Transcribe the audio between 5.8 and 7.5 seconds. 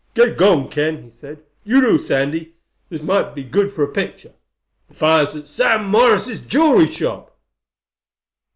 Morris's jewelry shop!"